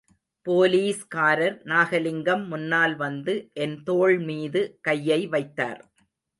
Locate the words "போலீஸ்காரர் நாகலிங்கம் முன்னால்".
0.45-2.95